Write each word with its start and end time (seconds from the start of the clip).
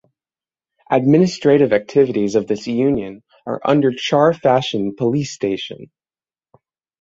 Administrative 0.89 1.71
activities 1.73 2.33
of 2.33 2.47
this 2.47 2.65
union 2.65 3.21
are 3.45 3.61
under 3.63 3.91
Char 3.93 4.33
Fashion 4.33 4.95
Police 4.95 5.31
Station. 5.31 5.91